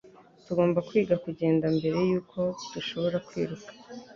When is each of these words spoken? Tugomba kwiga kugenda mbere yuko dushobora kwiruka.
Tugomba 0.45 0.79
kwiga 0.87 1.15
kugenda 1.25 1.65
mbere 1.77 1.97
yuko 2.09 2.39
dushobora 2.73 3.17
kwiruka. 3.27 3.71